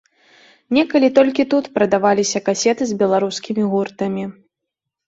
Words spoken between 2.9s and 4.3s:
з беларускімі гуртамі.